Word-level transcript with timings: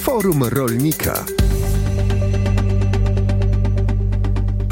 Forum 0.00 0.48
Rolnika. 0.48 1.59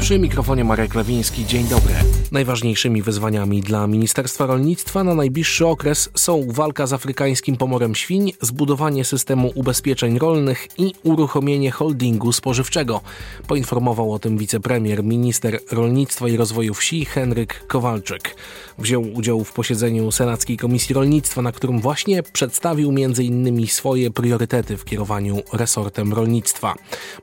Przy 0.09 0.19
mikrofonie 0.19 0.63
Marek 0.63 0.95
Lewiński. 0.95 1.45
Dzień 1.45 1.67
dobry. 1.67 1.93
Najważniejszymi 2.31 3.01
wyzwaniami 3.01 3.61
dla 3.61 3.87
Ministerstwa 3.87 4.45
Rolnictwa 4.45 5.03
na 5.03 5.15
najbliższy 5.15 5.67
okres 5.67 6.09
są 6.15 6.47
walka 6.47 6.87
z 6.87 6.93
afrykańskim 6.93 7.57
pomorem 7.57 7.95
świń, 7.95 8.33
zbudowanie 8.41 9.05
systemu 9.05 9.51
ubezpieczeń 9.55 10.19
rolnych 10.19 10.67
i 10.77 10.93
uruchomienie 11.03 11.71
holdingu 11.71 12.31
spożywczego. 12.31 13.01
Poinformował 13.47 14.13
o 14.13 14.19
tym 14.19 14.37
wicepremier, 14.37 15.03
minister 15.03 15.59
rolnictwa 15.71 16.29
i 16.29 16.37
rozwoju 16.37 16.73
wsi 16.73 17.05
Henryk 17.05 17.67
Kowalczyk. 17.67 18.35
Wziął 18.77 19.03
udział 19.13 19.43
w 19.43 19.53
posiedzeniu 19.53 20.11
Senackiej 20.11 20.57
Komisji 20.57 20.95
Rolnictwa, 20.95 21.41
na 21.41 21.51
którym 21.51 21.79
właśnie 21.79 22.23
przedstawił 22.23 22.89
m.in. 22.89 23.67
swoje 23.67 24.11
priorytety 24.11 24.77
w 24.77 24.85
kierowaniu 24.85 25.41
resortem 25.53 26.13
rolnictwa. 26.13 26.75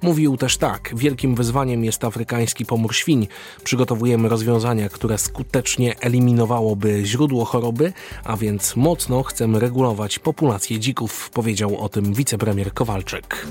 Mówił 0.03 0.37
też 0.37 0.57
tak: 0.57 0.91
Wielkim 0.97 1.35
wyzwaniem 1.35 1.85
jest 1.85 2.05
afrykański 2.05 2.67
pomór 2.77 2.95
świń. 2.95 3.29
Przygotowujemy 3.65 4.29
rozwiązania, 4.29 4.89
które 4.89 5.19
skutecznie 5.19 5.99
eliminowałoby 6.01 7.03
źródło 7.05 7.45
choroby, 7.45 7.93
a 8.25 8.37
więc 8.37 8.77
mocno 8.77 9.23
chcemy 9.23 9.61
regulować 9.61 10.19
populację 10.19 10.79
dzików, 10.79 11.31
powiedział 11.31 11.77
o 11.79 11.89
tym 11.89 12.15
wicepremier 12.15 12.73
Kowalczyk. 12.73 13.47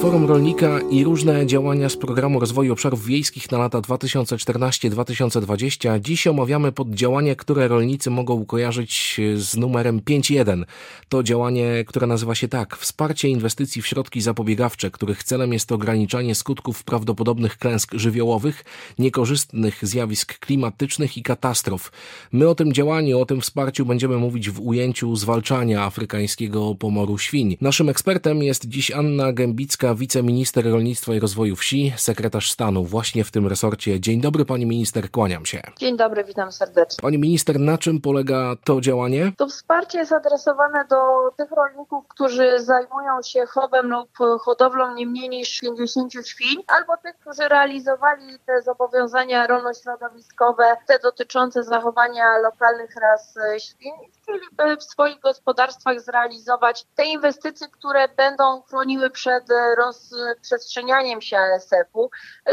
Forum 0.00 0.26
Rolnika 0.26 0.80
i 0.90 1.04
różne 1.04 1.46
działania 1.46 1.88
z 1.88 1.96
programu 1.96 2.40
rozwoju 2.40 2.72
obszarów 2.72 3.06
wiejskich 3.06 3.52
na 3.52 3.58
lata 3.58 3.80
2014-2020. 3.80 6.00
Dziś 6.00 6.26
omawiamy 6.26 6.72
poddziałanie, 6.72 7.36
które 7.36 7.68
rolnicy 7.68 8.10
mogą 8.10 8.44
kojarzyć 8.44 9.20
z 9.36 9.56
numerem 9.56 10.00
5.1. 10.00 10.64
To 11.08 11.22
działanie, 11.22 11.84
które 11.86 12.06
nazywa 12.06 12.34
się 12.34 12.48
tak: 12.48 12.76
Wsparcie 12.76 13.28
inwestycji 13.28 13.82
w 13.82 13.86
środki 13.86 14.20
zapobiegawcze, 14.20 14.90
których 14.90 15.24
celem 15.24 15.52
jest 15.52 15.72
ograniczanie 15.72 16.34
skutków 16.34 16.84
prawdopodobnych 16.84 17.58
klęsk 17.58 17.94
żywiołowych, 17.94 18.64
niekorzystnych 18.98 19.78
zjawisk 19.82 20.38
klimatycznych 20.38 21.16
i 21.16 21.22
katastrof. 21.22 21.92
My 22.32 22.48
o 22.48 22.54
tym 22.54 22.72
działaniu, 22.72 23.20
o 23.20 23.26
tym 23.26 23.40
wsparciu 23.40 23.86
będziemy 23.86 24.16
mówić 24.16 24.50
w 24.50 24.60
ujęciu 24.60 25.16
zwalczania 25.16 25.82
afrykańskiego 25.82 26.74
pomoru 26.74 27.18
świń. 27.18 27.56
Naszym 27.60 27.88
ekspertem 27.88 28.42
jest 28.42 28.68
dziś 28.68 28.90
Anna 28.90 29.32
Gębicka, 29.32 29.89
wiceminister 29.94 30.64
rolnictwa 30.70 31.14
i 31.14 31.20
rozwoju 31.20 31.56
wsi, 31.56 31.92
sekretarz 31.96 32.50
stanu 32.50 32.84
właśnie 32.84 33.24
w 33.24 33.30
tym 33.30 33.46
resorcie. 33.46 34.00
Dzień 34.00 34.20
dobry 34.20 34.44
pani 34.44 34.66
minister, 34.66 35.10
kłaniam 35.10 35.46
się. 35.46 35.62
Dzień 35.76 35.96
dobry, 35.96 36.24
witam 36.24 36.52
serdecznie. 36.52 37.02
Pani 37.02 37.18
minister, 37.18 37.60
na 37.60 37.78
czym 37.78 38.00
polega 38.00 38.54
to 38.64 38.80
działanie? 38.80 39.32
To 39.36 39.46
wsparcie 39.46 39.98
jest 39.98 40.12
adresowane 40.12 40.84
do 40.90 40.96
tych 41.36 41.50
rolników, 41.50 42.04
którzy 42.08 42.58
zajmują 42.58 43.22
się 43.22 43.46
chowem 43.46 43.86
lub 43.86 44.10
hodowlą 44.40 44.94
nie 44.94 45.06
mniej 45.06 45.28
niż 45.28 45.60
50 45.60 46.12
świń, 46.26 46.56
albo 46.66 46.96
tych, 46.96 47.16
którzy 47.18 47.48
realizowali 47.48 48.38
te 48.46 48.62
zobowiązania 48.62 49.46
rolno-środowiskowe, 49.46 50.76
te 50.86 50.98
dotyczące 50.98 51.62
zachowania 51.62 52.38
lokalnych 52.38 52.90
ras 52.96 53.34
świń 53.58 53.92
chcieliby 54.22 54.76
w 54.76 54.82
swoich 54.82 55.20
gospodarstwach 55.20 56.00
zrealizować 56.00 56.86
te 56.94 57.04
inwestycje, 57.04 57.68
które 57.68 58.08
będą 58.08 58.62
chroniły 58.62 59.10
przed 59.10 59.44
rozprzestrzenianiem 59.80 61.20
się 61.20 61.38
ASF-u, 61.38 62.10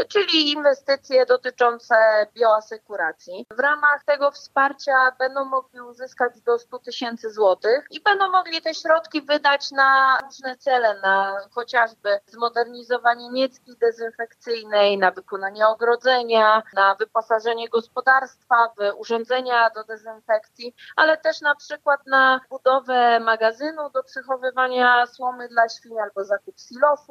czyli 0.08 0.52
inwestycje 0.52 1.26
dotyczące 1.26 1.94
bioasekuracji. 2.34 3.46
W 3.50 3.60
ramach 3.60 4.04
tego 4.04 4.30
wsparcia 4.30 5.12
będą 5.18 5.44
mogli 5.44 5.80
uzyskać 5.80 6.40
do 6.40 6.58
100 6.58 6.78
tysięcy 6.78 7.30
złotych 7.30 7.86
i 7.90 8.00
będą 8.00 8.30
mogli 8.30 8.62
te 8.62 8.74
środki 8.74 9.22
wydać 9.22 9.70
na 9.70 10.18
różne 10.24 10.56
cele, 10.56 11.00
na 11.00 11.36
chociażby 11.50 12.20
zmodernizowanie 12.26 13.28
niecki 13.28 13.76
dezynfekcyjnej, 13.76 14.98
na 14.98 15.10
wykonanie 15.10 15.68
ogrodzenia, 15.68 16.62
na 16.74 16.94
wyposażenie 16.94 17.68
gospodarstwa 17.68 18.72
w 18.78 19.00
urządzenia 19.00 19.70
do 19.70 19.84
dezynfekcji, 19.84 20.74
ale 20.96 21.16
też 21.16 21.40
na 21.40 21.54
przykład 21.54 22.00
na 22.06 22.40
budowę 22.50 23.20
magazynu 23.20 23.90
do 23.90 24.02
przechowywania 24.02 25.06
słomy 25.06 25.48
dla 25.48 25.68
świń 25.68 25.98
albo 25.98 26.24
zakup 26.24 26.60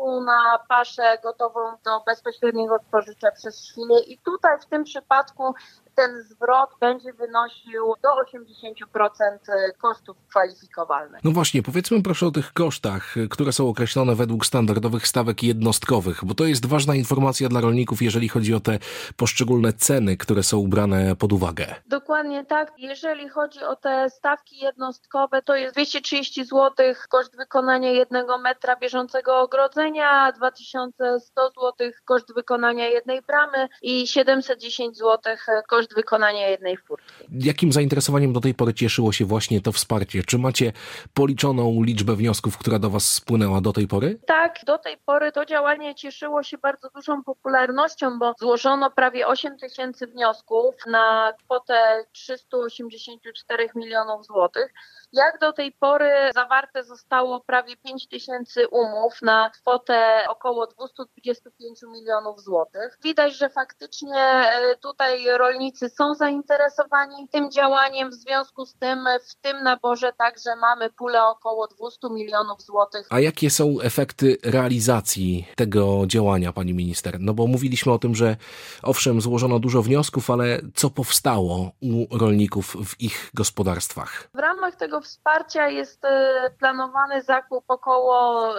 na 0.07 0.59
paszę 0.69 1.17
gotową 1.23 1.59
do 1.85 2.03
bezpośredniego 2.05 2.77
spożycia 2.87 3.31
przez 3.31 3.65
świnie. 3.65 3.99
I 3.99 4.17
tutaj 4.17 4.59
w 4.59 4.65
tym 4.65 4.83
przypadku 4.83 5.53
ten 5.97 6.23
zwrot 6.23 6.69
będzie 6.79 7.13
wynosił 7.13 7.93
do 8.03 8.09
80% 8.39 9.37
kosztów 9.81 10.17
kwalifikowalnych. 10.29 11.23
No 11.23 11.31
właśnie, 11.31 11.63
powiedzmy 11.63 12.03
proszę 12.03 12.25
o 12.27 12.31
tych 12.31 12.53
kosztach, 12.53 13.15
które 13.29 13.51
są 13.51 13.69
określone 13.69 14.15
według 14.15 14.45
standardowych 14.45 15.07
stawek 15.07 15.43
jednostkowych, 15.43 16.25
bo 16.25 16.33
to 16.33 16.43
jest 16.43 16.65
ważna 16.65 16.95
informacja 16.95 17.49
dla 17.49 17.61
rolników, 17.61 18.01
jeżeli 18.01 18.29
chodzi 18.29 18.53
o 18.53 18.59
te 18.59 18.79
poszczególne 19.17 19.73
ceny, 19.73 20.17
które 20.17 20.43
są 20.43 20.67
brane 20.69 21.15
pod 21.15 21.33
uwagę. 21.33 21.75
Dokładnie 21.85 22.45
tak. 22.45 22.73
Jeżeli 22.77 23.29
chodzi 23.29 23.63
o 23.63 23.75
te 23.75 24.09
stawki 24.09 24.57
jednostkowe, 24.59 25.41
to 25.41 25.55
jest 25.55 25.75
230 25.75 26.45
zł 26.45 26.71
koszt 27.09 27.37
wykonania 27.37 27.91
jednego 27.91 28.37
metra 28.37 28.75
bieżącego 28.75 29.39
ogrodzenia, 29.39 30.31
2100 30.31 31.49
zł 31.49 31.91
koszt 32.05 32.33
wykonania 32.33 32.87
jednej 32.87 33.21
bramy 33.21 33.69
i 33.81 34.07
710 34.07 34.97
zł 34.97 35.35
koszt 35.67 35.86
koszt 35.87 35.95
wykonania 35.95 36.47
jednej 36.47 36.77
furtki. 36.77 37.13
Jakim 37.31 37.71
zainteresowaniem 37.71 38.33
do 38.33 38.41
tej 38.41 38.53
pory 38.53 38.73
cieszyło 38.73 39.11
się 39.11 39.25
właśnie 39.25 39.61
to 39.61 39.71
wsparcie? 39.71 40.23
Czy 40.23 40.37
macie 40.37 40.73
policzoną 41.13 41.83
liczbę 41.83 42.15
wniosków, 42.15 42.57
która 42.57 42.79
do 42.79 42.89
Was 42.89 43.11
spłynęła 43.11 43.61
do 43.61 43.73
tej 43.73 43.87
pory? 43.87 44.19
Tak, 44.27 44.55
do 44.65 44.77
tej 44.77 44.97
pory 44.97 45.31
to 45.31 45.45
działanie 45.45 45.95
cieszyło 45.95 46.43
się 46.43 46.57
bardzo 46.57 46.89
dużą 46.89 47.23
popularnością, 47.23 48.19
bo 48.19 48.33
złożono 48.39 48.91
prawie 48.91 49.27
8 49.27 49.57
tysięcy 49.57 50.07
wniosków 50.07 50.75
na 50.87 51.33
kwotę 51.45 52.05
384 52.11 53.69
milionów 53.75 54.25
złotych. 54.25 54.73
Jak 55.13 55.39
do 55.39 55.53
tej 55.53 55.71
pory 55.71 56.11
zawarte 56.33 56.83
zostało 56.83 57.39
prawie 57.39 57.77
5 57.77 58.07
tysięcy 58.07 58.67
umów 58.67 59.21
na 59.21 59.49
kwotę 59.49 60.25
około 60.27 60.67
225 60.67 61.81
milionów 61.83 62.41
złotych. 62.41 62.97
Widać, 63.03 63.37
że 63.37 63.49
faktycznie 63.49 64.17
e, 64.17 64.75
tutaj 64.81 65.25
rolnicy 65.37 65.76
są 65.97 66.13
zainteresowani 66.13 67.27
tym 67.31 67.51
działaniem, 67.51 68.09
w 68.09 68.13
związku 68.13 68.65
z 68.65 68.75
tym 68.75 68.99
w 69.29 69.35
tym 69.35 69.63
naborze 69.63 70.13
także 70.17 70.55
mamy 70.55 70.89
pulę 70.89 71.23
około 71.23 71.67
200 71.67 72.09
milionów 72.09 72.61
złotych. 72.61 73.07
A 73.09 73.19
jakie 73.19 73.49
są 73.49 73.75
efekty 73.81 74.37
realizacji 74.43 75.47
tego 75.55 76.03
działania, 76.07 76.53
pani 76.53 76.73
minister? 76.73 77.19
No 77.19 77.33
bo 77.33 77.47
mówiliśmy 77.47 77.91
o 77.91 77.99
tym, 77.99 78.15
że 78.15 78.35
owszem, 78.83 79.21
złożono 79.21 79.59
dużo 79.59 79.81
wniosków, 79.81 80.29
ale 80.29 80.61
co 80.75 80.89
powstało 80.89 81.71
u 81.81 82.17
rolników 82.17 82.75
w 82.85 83.01
ich 83.01 83.29
gospodarstwach? 83.33 84.29
W 84.33 84.39
ramach 84.39 84.75
tego 84.75 85.01
wsparcia 85.01 85.69
jest 85.69 86.05
e, 86.05 86.51
planowany 86.59 87.21
zakup 87.21 87.63
około 87.67 88.53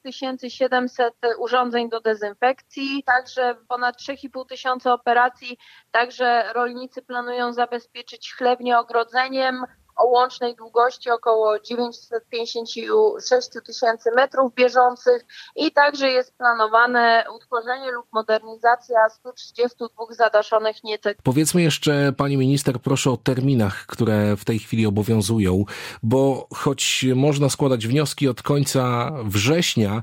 2700 0.00 1.14
e, 1.22 1.36
urządzeń 1.36 1.88
do 1.88 2.00
dezynfekcji, 2.00 3.02
także 3.06 3.54
ponad 3.68 3.96
3,5 3.96 4.48
tysiąca 4.48 4.92
operacji, 4.92 5.58
także 5.90 6.21
rolnicy 6.54 7.02
planują 7.02 7.52
zabezpieczyć 7.52 8.34
chlewnie 8.34 8.78
ogrodzeniem, 8.78 9.64
o 9.96 10.06
łącznej 10.06 10.54
długości 10.56 11.10
około 11.10 11.60
956 11.60 13.48
tysięcy 13.66 14.10
metrów 14.16 14.54
bieżących 14.54 15.24
i 15.56 15.72
także 15.72 16.08
jest 16.08 16.34
planowane 16.38 17.24
utworzenie 17.36 17.90
lub 17.90 18.06
modernizacja 18.12 19.08
132 19.08 20.04
zadaszonych 20.10 20.84
niecek. 20.84 21.18
Powiedzmy 21.22 21.62
jeszcze, 21.62 22.12
pani 22.16 22.36
minister, 22.36 22.80
proszę 22.80 23.10
o 23.10 23.16
terminach, 23.16 23.86
które 23.86 24.36
w 24.36 24.44
tej 24.44 24.58
chwili 24.58 24.86
obowiązują, 24.86 25.64
bo 26.02 26.48
choć 26.54 27.06
można 27.14 27.48
składać 27.48 27.86
wnioski 27.86 28.28
od 28.28 28.42
końca 28.42 29.12
września, 29.24 30.02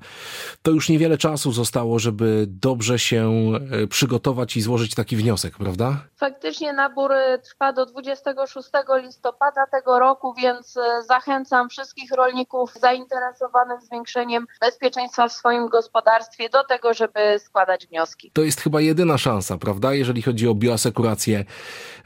to 0.62 0.72
już 0.72 0.90
niewiele 0.90 1.18
czasu 1.18 1.52
zostało, 1.52 2.00
żeby 2.00 2.46
dobrze 2.48 3.00
się 3.00 3.32
e, 3.84 3.88
przygotować 3.88 4.58
i 4.58 4.62
złożyć 4.62 4.96
taki 4.96 5.16
wniosek, 5.16 5.58
prawda? 5.58 5.98
Faktycznie 6.18 6.74
nabór 6.74 7.12
trwa 7.44 7.74
do 7.74 7.86
26 7.86 8.70
listopada 9.04 9.68
tego 9.80 10.00
roku, 10.00 10.34
więc 10.34 10.78
e, 10.78 11.04
zachęcam 11.04 11.70
wszystkich 11.70 12.12
rolników 12.12 12.74
zainteresowanych 12.74 13.82
zwiększeniem 13.82 14.48
bezpieczeństwa 14.62 15.28
w 15.28 15.34
swoim 15.34 15.68
gospodarstwie 15.68 16.50
do 16.50 16.64
tego, 16.64 16.94
żeby 16.94 17.40
składać 17.40 17.88
wnioski. 17.88 18.32
To 18.32 18.42
jest 18.42 18.62
chyba 18.62 18.82
jedyna 18.82 19.18
szansa, 19.18 19.58
prawda, 19.58 19.94
jeżeli 19.94 20.22
chodzi 20.22 20.48
o 20.48 20.56
bioasekurację 20.56 21.46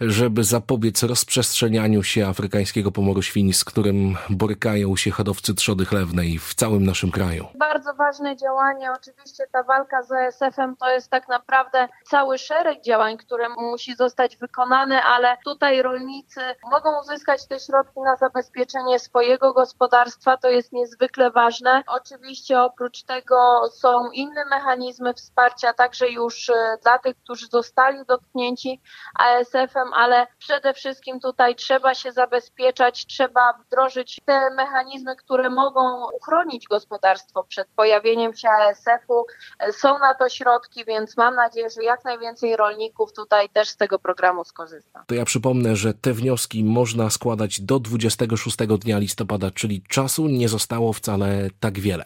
żeby 0.01 0.43
zapobiec 0.43 1.03
rozprzestrzenianiu 1.03 2.03
się 2.03 2.27
afrykańskiego 2.27 2.91
pomoru 2.91 3.21
świń, 3.21 3.53
z 3.53 3.63
którym 3.65 4.17
borykają 4.29 4.95
się 4.95 5.11
hodowcy 5.11 5.55
trzody 5.55 5.85
chlewnej 5.85 6.39
w 6.39 6.53
całym 6.53 6.85
naszym 6.85 7.11
kraju? 7.11 7.47
Bardzo 7.55 7.93
ważne 7.93 8.37
działanie. 8.37 8.91
Oczywiście 8.91 9.43
ta 9.51 9.63
walka 9.63 10.03
z 10.03 10.11
ASF-em 10.11 10.75
to 10.75 10.91
jest 10.91 11.09
tak 11.09 11.27
naprawdę 11.27 11.87
cały 12.03 12.37
szereg 12.37 12.81
działań, 12.81 13.17
które 13.17 13.49
musi 13.49 13.95
zostać 13.95 14.37
wykonane, 14.37 15.03
ale 15.03 15.37
tutaj 15.45 15.81
rolnicy 15.81 16.41
mogą 16.71 17.01
uzyskać 17.01 17.47
te 17.47 17.59
środki 17.65 17.99
na 17.99 18.15
zabezpieczenie 18.15 18.99
swojego 18.99 19.53
gospodarstwa. 19.53 20.37
To 20.37 20.49
jest 20.49 20.73
niezwykle 20.73 21.31
ważne. 21.31 21.83
Oczywiście 21.87 22.61
oprócz 22.61 23.03
tego 23.03 23.35
są 23.71 24.11
inne 24.11 24.45
mechanizmy 24.45 25.13
wsparcia, 25.13 25.73
także 25.73 26.09
już 26.09 26.49
e, 26.49 26.77
dla 26.83 26.99
tych, 26.99 27.17
którzy 27.17 27.47
zostali 27.47 27.97
dotknięci 28.07 28.81
ASF-em, 29.19 29.93
ale 29.93 30.27
przede 30.37 30.73
wszystkim 30.73 31.19
tutaj 31.19 31.55
trzeba 31.55 31.93
się 31.93 32.11
zabezpieczać, 32.11 33.05
trzeba 33.05 33.53
wdrożyć 33.53 34.21
te 34.25 34.49
mechanizmy, 34.55 35.15
które 35.15 35.49
mogą 35.49 36.07
uchronić 36.11 36.67
gospodarstwo 36.67 37.43
przed 37.43 37.67
pojawieniem 37.75 38.33
się 38.33 38.49
ASF-u. 38.49 39.25
E, 39.59 39.73
są 39.73 39.99
na 39.99 40.13
to 40.13 40.29
środki, 40.29 40.85
więc 40.85 41.17
mam 41.17 41.35
nadzieję, 41.35 41.69
że 41.69 41.83
jak 41.83 42.05
najwięcej 42.05 42.55
rolników 42.55 43.13
tutaj 43.13 43.49
też 43.49 43.69
z 43.69 43.77
tego 43.77 43.99
programu 43.99 44.43
skorzysta. 44.43 45.03
To 45.07 45.15
ja 45.15 45.25
przypomnę, 45.25 45.75
że 45.75 45.93
te 45.93 46.13
wnioski 46.13 46.63
można 46.63 47.09
składać 47.09 47.52
do 47.61 47.79
26 47.79 48.57
dnia 48.79 48.99
listopada, 48.99 49.51
czyli 49.51 49.81
czasu 49.87 50.27
nie 50.27 50.49
zostało 50.49 50.93
wcale 50.93 51.49
tak 51.59 51.79
wiele. 51.79 52.03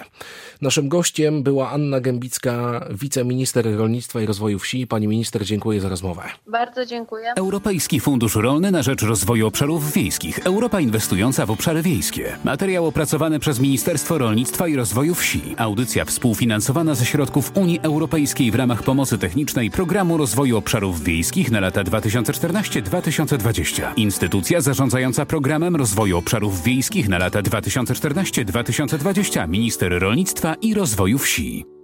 Naszym 0.62 0.90
gościem 0.90 1.44
była 1.44 1.72
Anna 1.72 2.02
Gębicka, 2.02 2.86
wiceminister 2.92 3.78
rolnictwa 3.78 4.22
i 4.22 4.26
rozwoju 4.26 4.60
wsi. 4.60 4.88
Pani 4.88 5.08
minister, 5.08 5.46
dziękuję 5.46 5.82
za 5.82 5.90
rozmowę. 5.90 6.22
Bardzo 6.48 6.86
dziękuję. 6.86 7.34
Europejski 7.36 8.00
Fundusz 8.00 8.36
Rolny 8.36 8.72
na 8.72 8.84
rzecz 8.84 9.02
Rozwoju 9.02 9.48
Obszarów 9.48 9.94
Wiejskich. 9.94 10.40
Europa 10.40 10.80
inwestująca 10.80 11.46
w 11.46 11.52
obszary 11.52 11.82
wiejskie. 11.82 12.38
Materiał 12.44 12.86
opracowany 12.86 13.40
przez 13.40 13.60
Ministerstwo 13.60 14.18
Rolnictwa 14.18 14.68
i 14.68 14.76
Rozwoju 14.76 15.16
Wsi. 15.16 15.42
Audycja 15.58 16.06
współfinansowana 16.06 16.96
ze 16.96 17.06
środków 17.06 17.52
Unii 17.56 17.80
Europejskiej 17.84 18.52
w 18.52 18.56
ramach 18.56 18.84
pomocy 18.84 19.18
technicznej 19.18 19.72
Programu 19.72 20.18
Rozwoju 20.18 20.58
Obszarów 20.58 21.04
Wiejskich 21.04 21.52
na 21.52 21.60
lata 21.60 21.84
2014-2020. 21.84 23.94
Instytucja 23.96 24.62
zarządzająca 24.62 25.26
Programem 25.38 25.75
Rozwoju 25.75 26.18
Obszarów 26.18 26.63
Wiejskich 26.63 27.10
na 27.10 27.18
lata 27.18 27.42
2014-2020. 27.42 29.48
Minister 29.48 30.00
Rolnictwa 30.00 30.56
i 30.62 30.74
Rozwoju 30.74 31.18
Wsi. 31.18 31.76